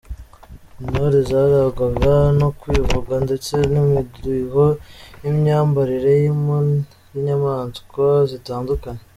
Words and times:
Intore 0.83 1.19
zarangwaga 1.29 2.13
no 2.39 2.49
kwivuga 2.59 3.13
ndetse 3.25 3.55
n’umudiho 3.73 4.65
n’imyambarire 5.21 6.11
y’impu 6.21 6.57
zinyamanswa 7.11 8.07
zitandukanye. 8.31 9.03